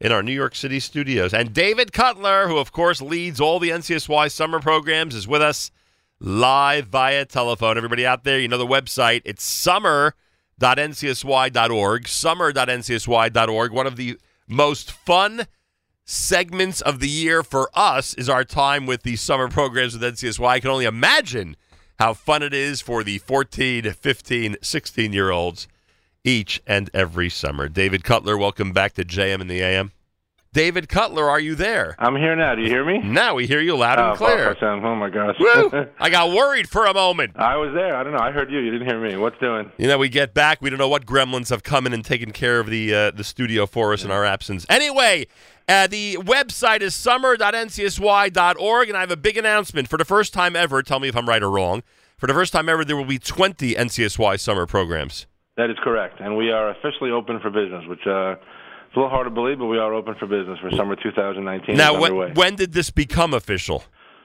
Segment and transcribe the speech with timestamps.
[0.00, 1.34] in our New York City studios.
[1.34, 5.70] And David Cutler, who of course leads all the NCSY summer programs, is with us
[6.18, 7.76] live via telephone.
[7.76, 9.22] Everybody out there, you know the website.
[9.24, 12.08] It's summer.ncsy.org.
[12.08, 13.72] Summer.ncsy.org.
[13.72, 14.18] One of the
[14.48, 15.46] most fun
[16.04, 20.46] segments of the year for us is our time with the summer programs with NCSY.
[20.46, 21.56] I can only imagine
[21.98, 25.68] how fun it is for the 14, 15, 16 year olds
[26.24, 27.68] each and every summer.
[27.68, 29.92] David Cutler, welcome back to JM in the AM.
[30.52, 31.94] David Cutler, are you there?
[31.96, 32.56] I'm here now.
[32.56, 32.98] Do you hear me?
[32.98, 34.56] Now we hear you loud oh, and clear.
[34.60, 35.36] Oh my gosh!
[35.38, 35.86] Woo!
[36.00, 37.36] I got worried for a moment.
[37.36, 37.94] I was there.
[37.94, 38.18] I don't know.
[38.18, 38.58] I heard you.
[38.58, 39.16] You didn't hear me.
[39.16, 39.70] What's doing?
[39.78, 40.60] You know, we get back.
[40.60, 43.22] We don't know what gremlins have come in and taken care of the uh, the
[43.22, 44.06] studio for us yeah.
[44.06, 44.66] in our absence.
[44.68, 45.28] Anyway,
[45.68, 49.86] uh, the website is summer.ncsy.org, and I have a big announcement.
[49.86, 51.84] For the first time ever, tell me if I'm right or wrong.
[52.18, 55.26] For the first time ever, there will be 20 NCSY summer programs.
[55.56, 58.06] That is correct, and we are officially open for business, which.
[58.06, 58.36] Uh,
[58.90, 61.76] it's a little hard to believe, but we are open for business for summer 2019.
[61.76, 63.84] Now, when, when did this become official?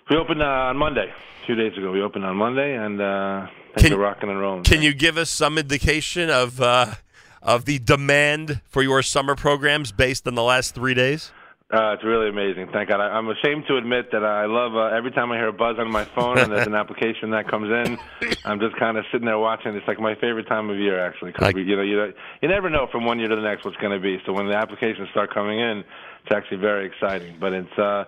[0.10, 1.14] We opened uh, on Monday,
[1.46, 1.92] two days ago.
[1.92, 3.46] We opened on Monday, and uh,
[3.78, 4.64] things are rocking and rolling.
[4.64, 6.96] Can you give us some indication of uh,
[7.44, 11.32] of the demand for your summer programs based on the last three days?
[11.74, 12.70] Uh, it's really amazing.
[12.72, 13.02] Thank God.
[13.02, 15.78] I, am ashamed to admit that I love uh, every time I hear a buzz
[15.80, 17.98] on my phone and there's an application that comes in.
[18.46, 19.74] I'm just kind of sitting there watching.
[19.74, 21.32] It's like my favorite time of year, actually.
[21.32, 23.78] Cause we, you know, you you never know from one year to the next what's
[23.78, 24.22] going to be.
[24.28, 25.84] So when the applications start coming in,
[26.24, 27.38] it's actually very exciting.
[27.40, 28.04] But it's uh,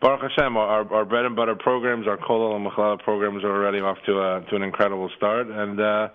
[0.00, 3.80] Baruch Hashem, our, our bread and butter programs, our Kollel and Machlala programs are already
[3.80, 6.08] off to a, to an incredible start, and uh,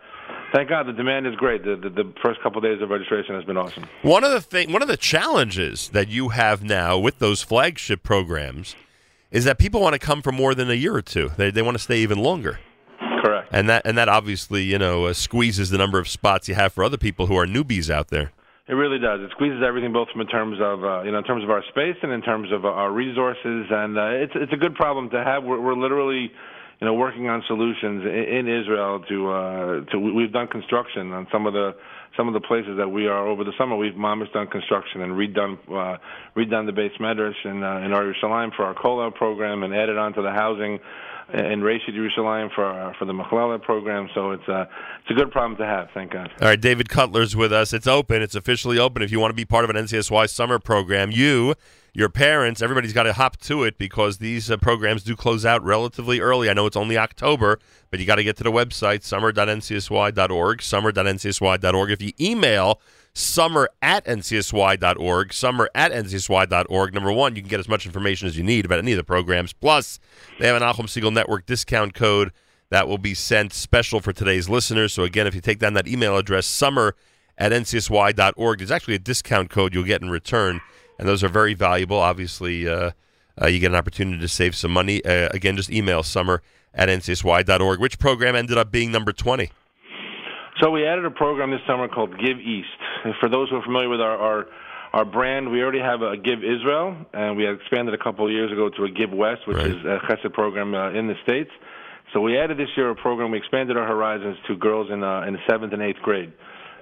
[0.54, 1.66] thank God the demand is great.
[1.66, 3.86] The, the, the first couple of days of registration has been awesome.
[4.02, 8.04] One of the thing, one of the challenges that you have now with those flagship
[8.04, 8.76] programs
[9.32, 11.32] is that people want to come for more than a year or two.
[11.38, 12.60] They they want to stay even longer.
[13.24, 13.50] Correct.
[13.52, 16.74] And that and that obviously you know uh, squeezes the number of spots you have
[16.74, 18.32] for other people who are newbies out there.
[18.68, 19.20] It really does.
[19.20, 21.64] It squeezes everything, both from in terms of uh, you know in terms of our
[21.70, 25.10] space and in terms of uh, our resources, and uh, it's it's a good problem
[25.10, 25.44] to have.
[25.44, 26.32] We're, we're literally
[26.80, 31.28] you know working on solutions in, in Israel to uh, to we've done construction on
[31.32, 31.76] some of the
[32.18, 33.76] some of the places that we are over the summer.
[33.76, 35.98] We've mamish done construction and redone uh,
[36.36, 40.14] redone the beis medrash in uh, in Yerushalayim for our Kollel program and added on
[40.14, 40.80] to the housing
[41.34, 44.10] in Rashid Yerushalayim for our, for the Machlala program.
[44.14, 44.70] So it's a
[45.02, 45.88] it's a good problem to have.
[45.94, 46.32] Thank God.
[46.42, 47.74] All right, David Cutler's with us.
[47.74, 48.22] It's open.
[48.22, 49.02] It's officially open.
[49.02, 51.56] If you want to be part of an NCSY summer program, you.
[51.96, 55.64] Your parents, everybody's got to hop to it because these uh, programs do close out
[55.64, 56.50] relatively early.
[56.50, 57.60] I know it's only October,
[57.92, 61.92] but you got to get to the website, summer.ncsy.org, summer.ncsy.org.
[61.92, 62.82] If you email
[63.14, 66.94] summer at ncsy.org, summer at ncsy.org.
[66.96, 69.04] Number one, you can get as much information as you need about any of the
[69.04, 69.54] programs.
[69.54, 70.00] Plus,
[70.40, 72.32] they have an Nachum Segal Network discount code
[72.70, 74.94] that will be sent special for today's listeners.
[74.94, 76.96] So, again, if you take down that email address, summer
[77.38, 80.60] at ncsy.org, there's actually a discount code you'll get in return.
[81.00, 81.98] And those are very valuable.
[81.98, 82.92] Obviously, uh,
[83.42, 85.04] uh, you get an opportunity to save some money.
[85.04, 86.42] Uh, again, just email summer
[86.74, 87.80] at ncsy.org.
[87.80, 89.50] Which program ended up being number 20?
[90.62, 92.68] So we added a program this summer called Give East.
[93.20, 94.46] For those who are familiar with our, our
[94.94, 98.32] our brand, we already have a Give Israel, and we had expanded a couple of
[98.32, 99.66] years ago to a Give West, which right.
[99.66, 101.50] is a chesed program uh, in the states.
[102.14, 103.32] So we added this year a program.
[103.32, 106.32] We expanded our horizons to girls in uh, in the seventh and eighth grade.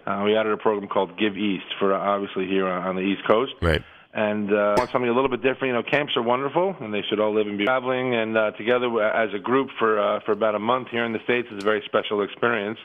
[0.06, 3.22] Uh, we added a program called Give East for uh, obviously here on the East
[3.26, 3.54] Coast.
[3.62, 3.82] Right.
[4.14, 5.68] And uh, want something a little bit different.
[5.68, 8.14] You know, camps are wonderful, and they should all live and be traveling.
[8.14, 11.24] And uh, together as a group for uh, for about a month here in the
[11.24, 12.78] states is a very special experience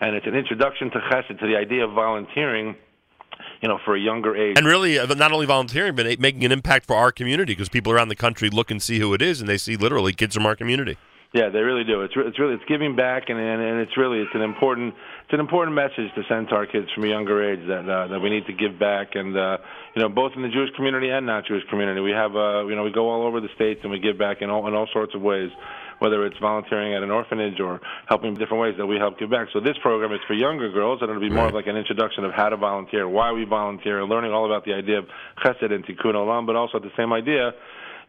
[0.00, 2.74] and it's an introduction to chesed, to the idea of volunteering
[3.62, 4.56] you know, for a younger age.
[4.58, 7.92] And really, uh, not only volunteering, but making an impact for our community because people
[7.92, 10.46] around the country look and see who it is, and they see literally kids from
[10.46, 10.96] our community.
[11.32, 12.02] Yeah, they really do.
[12.02, 15.32] It's it's really it's giving back, and and, and it's really it's an important it's
[15.32, 18.18] an important message to send to our kids from a younger age that uh, that
[18.18, 19.58] we need to give back, and uh,
[19.94, 22.00] you know both in the Jewish community and not Jewish community.
[22.00, 24.42] We have uh, you know we go all over the states and we give back
[24.42, 25.50] in all in all sorts of ways
[26.00, 29.48] whether it's volunteering at an orphanage or helping different ways that we help give back.
[29.52, 31.48] So this program is for younger girls, and it'll be more right.
[31.48, 34.64] of like an introduction of how to volunteer, why we volunteer, and learning all about
[34.64, 35.04] the idea of
[35.44, 37.52] chesed and tikkun olam, but also the same idea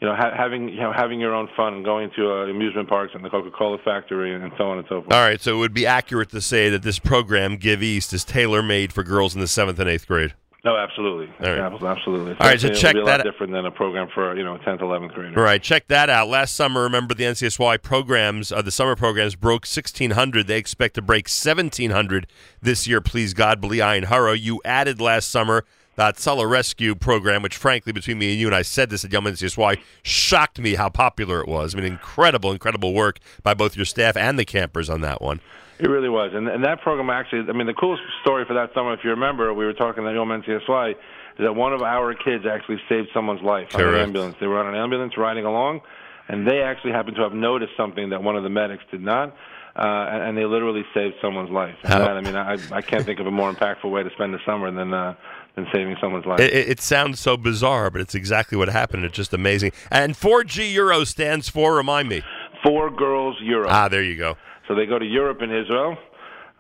[0.01, 2.89] you know, ha- having you know having your own fun and going to uh, amusement
[2.89, 5.13] parks and the Coca-Cola factory and so on and so forth.
[5.13, 8.24] All right, so it would be accurate to say that this program, Give East, is
[8.25, 10.33] tailor-made for girls in the seventh and eighth grade.
[10.63, 11.83] No, absolutely, All right.
[11.83, 12.33] absolutely.
[12.39, 13.24] All right, so check be a that.
[13.24, 15.36] different than a program for you know tenth, eleventh grade.
[15.36, 16.27] All right, check that out.
[16.27, 20.45] Last summer, remember the NCSY programs, uh, the summer programs broke sixteen hundred.
[20.45, 22.27] They expect to break seventeen hundred
[22.62, 23.01] this year.
[23.01, 24.36] Please God, Bli Ayin Hara.
[24.38, 25.63] You added last summer
[25.95, 29.11] that Tzala Rescue program, which frankly, between me and you, and I said this at
[29.11, 31.75] Yom NCSY, shocked me how popular it was.
[31.75, 35.41] I mean, incredible, incredible work by both your staff and the campers on that one.
[35.79, 37.49] It really was, and and that program actually.
[37.49, 40.13] I mean, the coolest story for that summer, if you remember, we were talking at
[40.13, 40.91] Yom NCSY.
[40.91, 40.95] is
[41.39, 44.35] that one of our kids actually saved someone's life on an ambulance.
[44.39, 45.81] They were on an ambulance riding along,
[46.27, 49.35] and they actually happened to have noticed something that one of the medics did not.
[49.75, 49.81] Uh,
[50.12, 51.75] and, and they literally saved someone's life.
[51.83, 54.33] How- that, I mean, I, I can't think of a more impactful way to spend
[54.33, 55.15] the summer than uh,
[55.56, 56.39] than saving someone's life.
[56.39, 59.03] It, it, sounds so bizarre, but it's exactly what happened.
[59.03, 59.73] It's just amazing.
[59.89, 62.23] And 4G Euro stands for, remind me.
[62.63, 63.69] Four girls Europe.
[63.69, 64.38] Ah, there you go.
[64.68, 65.97] So they go to Europe and Israel.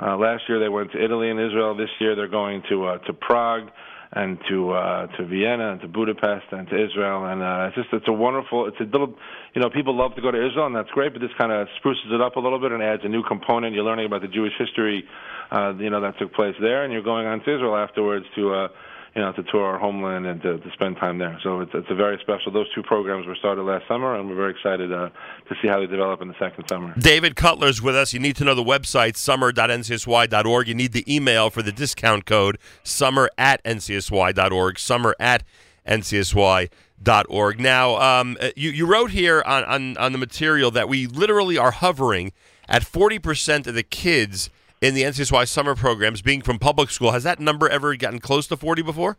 [0.01, 1.75] Uh, last year they went to Italy and Israel.
[1.75, 3.69] This year they're going to uh, to Prague
[4.13, 7.25] and to uh, to Vienna and to Budapest and to Israel.
[7.25, 8.67] And uh, it's just it's a wonderful.
[8.67, 9.15] It's a little,
[9.53, 11.13] you know, people love to go to Israel and that's great.
[11.13, 13.73] But this kind of spruces it up a little bit and adds a new component.
[13.73, 15.03] You're learning about the Jewish history,
[15.51, 18.53] uh, you know, that took place there, and you're going on to Israel afterwards to.
[18.53, 18.67] Uh,
[19.15, 21.37] you know, to tour our homeland and to, to spend time there.
[21.43, 22.51] So it's, it's a very special.
[22.51, 25.09] Those two programs were started last summer, and we're very excited uh,
[25.49, 26.93] to see how they develop in the second summer.
[26.97, 28.13] David Cutler's with us.
[28.13, 30.67] You need to know the website, summer.ncsy.org.
[30.67, 35.43] You need the email for the discount code, summer at ncsy.org, summer at
[35.85, 37.59] ncsy.org.
[37.59, 41.71] Now, um, you, you wrote here on, on, on the material that we literally are
[41.71, 42.31] hovering
[42.69, 44.49] at 40% of the kids
[44.81, 47.11] in the NCSY summer programs being from public school.
[47.11, 49.17] Has that number ever gotten close to 40 before?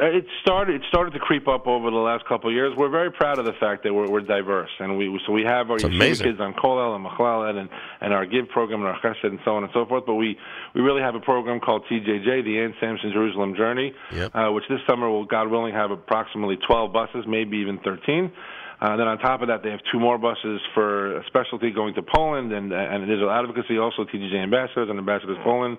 [0.00, 0.74] Uh, It started.
[0.76, 2.74] It started to creep up over the last couple of years.
[2.76, 5.70] We're very proud of the fact that we're, we're diverse, and we so we have
[5.70, 7.68] our kids on Kolel and Machlal and
[8.00, 10.04] and our Give program and our Chesed and so on and so forth.
[10.04, 10.36] But we
[10.74, 14.34] we really have a program called TJJ, the Anne Samson Jerusalem Journey, Yep.
[14.34, 18.32] uh, which this summer will, God willing, have approximately 12 buses, maybe even 13.
[18.84, 22.02] Uh, then on top of that, they have two more buses for specialty going to
[22.02, 25.78] Poland and and Israel advocacy, also TJJ ambassadors and ambassadors Poland.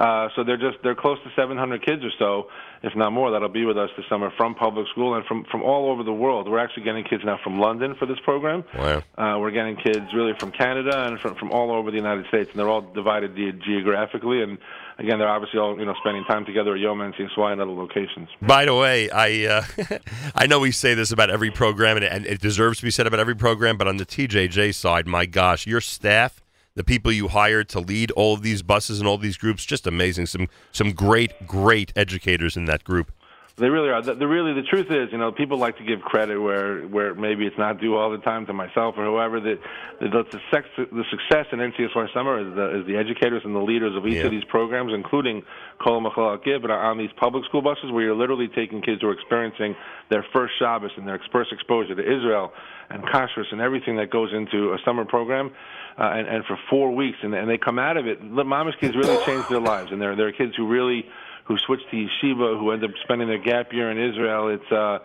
[0.00, 2.48] Uh, so they're just they're close to 700 kids or so,
[2.82, 5.62] if not more, that'll be with us this summer from public school and from from
[5.62, 6.48] all over the world.
[6.48, 8.64] We're actually getting kids now from London for this program.
[8.74, 9.02] Wow.
[9.18, 12.48] Uh, we're getting kids really from Canada and from from all over the United States,
[12.50, 14.42] and they're all divided ge- geographically.
[14.42, 14.56] And
[14.98, 18.30] again, they're obviously all you know spending time together at Yom NCSY and other locations.
[18.40, 19.98] By the way, I uh,
[20.34, 23.06] I know we say this about every program, and, and it deserves to be said
[23.06, 23.76] about every program.
[23.76, 26.39] But on the TJJ side, my gosh, your staff,
[26.74, 29.86] the people you hired to lead all of these buses and all these groups, just
[29.86, 30.26] amazing.
[30.26, 33.12] Some some great great educators in that group.
[33.60, 34.00] They really are.
[34.00, 37.14] The, the really the truth is, you know, people like to give credit where where
[37.14, 39.38] maybe it's not due all the time to myself or whoever.
[39.38, 39.58] That
[40.00, 43.60] the, the, success, the success in NCSY Summer is the is the educators and the
[43.60, 44.24] leaders of each Yeah.
[44.24, 45.42] of these programs, including
[45.84, 49.08] Kol Machlal Gib, but on these public school buses where you're literally taking kids who
[49.08, 49.76] are experiencing
[50.08, 52.52] their first Shabbos and their first exposure to Israel
[52.88, 55.52] and kashrus and everything that goes into a summer program.
[55.98, 58.20] Uh, and, and for four weeks, and, and they come out of it.
[58.22, 61.04] The Mamish kids really change their lives, and they're they're kids who really
[61.50, 64.48] who switch to yeshiva, who end up spending their gap year in Israel.
[64.48, 65.00] It's uh,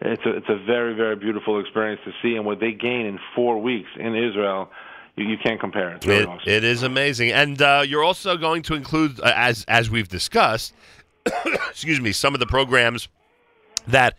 [0.00, 3.18] it's a it's a very very beautiful experience to see, and what they gain in
[3.34, 4.70] four weeks in Israel,
[5.16, 5.90] you, you can't compare.
[5.90, 6.50] It's really It, awesome.
[6.50, 10.72] it is amazing, and uh, you're also going to include, uh, as as we've discussed,
[11.68, 13.08] excuse me, some of the programs
[13.86, 14.16] that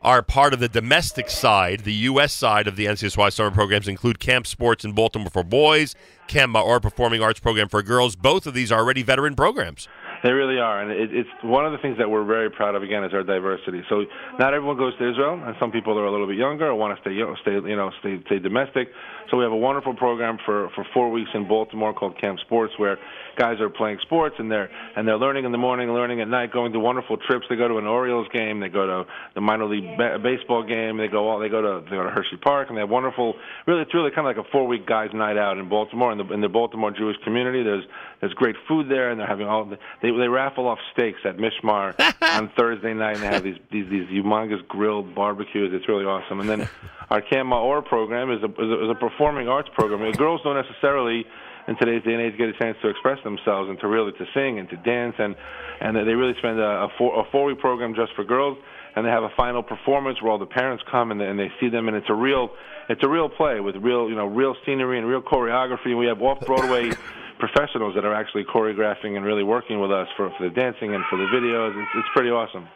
[0.00, 2.32] are part of the domestic side, the U.S.
[2.32, 5.96] side of the NCSY summer programs include Camp Sports in Baltimore for boys,
[6.28, 8.14] Camp Maor Performing Arts program for girls.
[8.14, 9.88] Both of these are already veteran programs.
[10.24, 12.82] They really are, and it, it's one of the things that we're very proud of.
[12.82, 13.82] Again, is our diversity.
[13.90, 14.04] So
[14.38, 16.96] not everyone goes to Israel, and some people are a little bit younger or want
[16.96, 17.12] to stay,
[17.42, 18.88] stay, you know, stay, stay domestic.
[19.30, 22.74] So we have a wonderful program for for four weeks in Baltimore called Camp Sports,
[22.76, 22.98] where
[23.36, 26.52] guys are playing sports and they're and they're learning in the morning, learning at night,
[26.52, 27.46] going to wonderful trips.
[27.48, 30.96] They go to an Orioles game, they go to the minor league ba- baseball game,
[30.96, 33.34] they go all they go to they go to Hershey Park, and they have wonderful.
[33.66, 36.18] Really, it's really kind of like a four week guys' night out in Baltimore in
[36.18, 37.62] the in the Baltimore Jewish community.
[37.62, 37.84] There's
[38.20, 41.36] there's great food there, and they're having all the, they they raffle off steaks at
[41.36, 45.72] Mishmar on Thursday night, and they have these these these humongous grilled barbecues.
[45.72, 46.40] It's really awesome.
[46.40, 46.68] And then
[47.10, 50.02] our Camp Maor program is a, is a is a performing arts program.
[50.02, 51.24] Mean, girls don't necessarily
[51.66, 54.26] in today's day and age get a chance to express themselves and to really to
[54.34, 55.34] sing and to dance and
[55.80, 58.58] and they really spend a, a four a four week program just for girls
[58.96, 61.50] and they have a final performance where all the parents come and they, and they
[61.60, 62.50] see them and it's a real
[62.88, 66.06] it's a real play with real you know real scenery and real choreography and we
[66.06, 66.90] have off Broadway
[67.38, 71.02] professionals that are actually choreographing and really working with us for, for the dancing and
[71.08, 72.68] for the videos it's, it's pretty awesome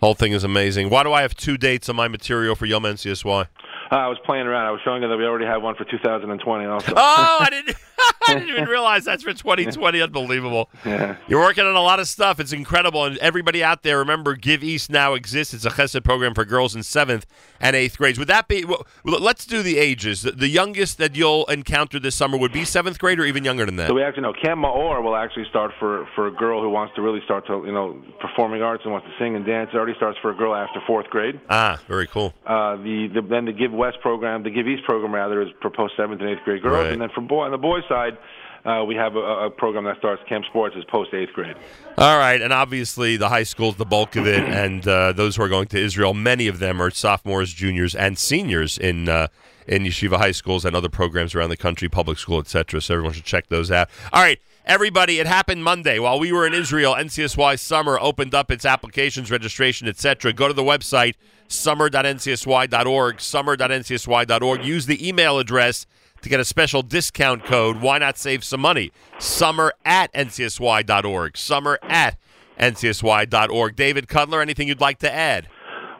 [0.00, 0.88] Whole thing is amazing.
[0.88, 3.46] Why do I have two dates on my material for Yom NCSY?
[3.90, 5.84] Uh, I was playing around I was showing you that we already have one for
[5.84, 7.76] 2020 also Oh, I didn't.
[8.28, 10.00] I didn't even realize that's for 2020.
[10.00, 10.68] Unbelievable.
[10.84, 11.16] yeah.
[11.28, 12.38] You're working on a lot of stuff.
[12.40, 13.04] It's incredible.
[13.04, 15.54] And everybody out there, remember, Give East now exists.
[15.54, 17.26] It's a chesed program for girls in seventh
[17.60, 18.18] and eighth grades.
[18.18, 18.64] Would that be?
[18.64, 20.22] Well, let's do the ages.
[20.22, 23.64] The, the youngest that you'll encounter this summer would be seventh grade, or even younger
[23.66, 23.88] than that.
[23.88, 26.94] So we actually know Camp Maor will actually start for for a girl who wants
[26.96, 29.70] to really start to you know performing arts and wants to sing and dance.
[29.72, 31.40] It already starts for a girl after fourth grade.
[31.48, 32.34] ah, very cool.
[32.46, 35.94] Uh, the, the then the Give West program, the Give East program rather, is proposed
[35.96, 36.92] seventh and eighth grade girls, Right.
[36.92, 38.16] and then for boy on the boys side,
[38.64, 41.56] uh, we have a, a program that starts camp sports is post eighth grade.
[41.96, 45.42] All right, and obviously the high school's the bulk of it, and uh, those who
[45.42, 49.28] are going to Israel, many of them are sophomores, juniors, and seniors in uh,
[49.66, 52.80] in yeshiva high schools and other programs around the country, public school, etc.
[52.80, 53.88] So everyone should check those out.
[54.12, 54.40] All right.
[54.66, 56.94] Everybody, it happened Monday while we were in Israel.
[56.94, 60.32] NCSY Summer opened up its applications, registration, etc.
[60.32, 61.14] Go to the website
[61.48, 64.64] summer.ncsy.org, summer.ncsy.org.
[64.64, 65.86] Use the email address
[66.22, 67.80] to get a special discount code.
[67.80, 68.92] Why not save some money?
[69.18, 71.36] Summer at ncsy.org.
[71.36, 72.18] Summer at
[72.58, 73.76] ncsy.org.
[73.76, 75.48] David Cutler, anything you'd like to add?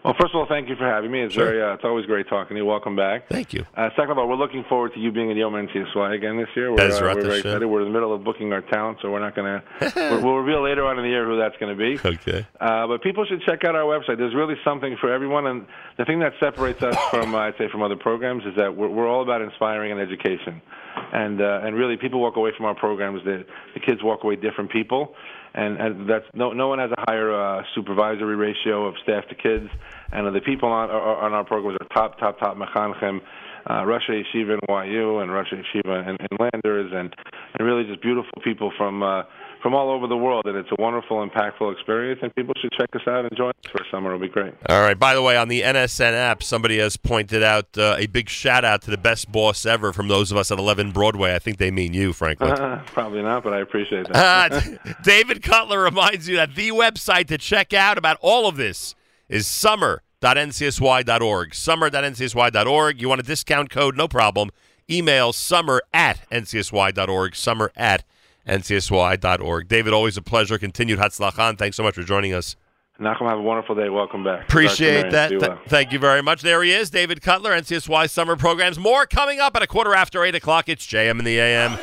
[0.02, 1.21] Well, first of all, thank you for having me.
[1.21, 1.45] It's Sure.
[1.45, 2.64] very, uh, it's always great talking to you.
[2.64, 3.28] Welcome back.
[3.28, 3.66] Thank you.
[3.76, 6.49] Uh, second of all, we're looking forward to you being in Yom NCSY again this
[6.57, 6.73] year.
[6.73, 7.66] We're, uh, we're very excited.
[7.66, 10.21] We're in the middle of booking our talent, so we're not going to.
[10.23, 11.99] We'll reveal later on in the year who that's going to be.
[12.09, 12.47] Okay.
[12.59, 14.16] Uh, but people should check out our website.
[14.16, 15.66] There's really something for everyone, and
[15.99, 19.07] the thing that separates us from, I'd say, from other programs is that we're, we're
[19.09, 20.62] all about inspiring and education,
[21.12, 23.23] and uh, and really, people walk away from our programs.
[23.25, 25.14] The the kids walk away different people,
[25.55, 29.35] and, and that's no no one has a higher uh, supervisory ratio of staff to
[29.35, 29.69] kids,
[30.12, 33.21] and the people on on our programs are top top top mechanchim.
[33.67, 37.14] Uh, Roshei Yeshiva in YU and Roshei Yeshiva in, in Landers and,
[37.59, 39.23] and really just beautiful people from uh,
[39.62, 42.88] from all over the world and it's a wonderful impactful experience and people should check
[42.95, 44.99] us out and join us for summer it'll be great All right.
[44.99, 48.64] By the way, on the NSN app, somebody has pointed out uh, a big shout
[48.64, 51.35] out to the best boss ever from those of us at 11 Broadway.
[51.35, 52.81] I think they mean you, Franklin.
[52.87, 57.38] probably not but I appreciate that Uh, David Cutler reminds you that the website to
[57.38, 58.95] check out about all of this
[59.29, 59.47] is
[60.23, 61.55] summer.ncsy.org.
[61.55, 63.00] Summer.ncsy.org.
[63.00, 63.97] You want a discount code?
[63.97, 64.50] No problem.
[64.91, 67.37] Email summer at ncsy.org.
[67.37, 68.05] Summer at
[68.47, 69.69] ncsy.org.
[69.69, 70.59] David, always a pleasure.
[70.59, 71.57] Continued Hatzlacha.
[71.57, 72.57] Thanks so much for joining us.
[73.00, 75.29] Nachum have a wonderful day welcome back Appreciate that.
[75.31, 75.59] Th- well.
[75.69, 76.43] thank you very much.
[76.43, 78.79] There he is, David Cutler, NCSY Summer Programs.
[78.79, 80.69] More coming up at a quarter after 8 o'clock.
[80.69, 81.79] It's JM in the AM.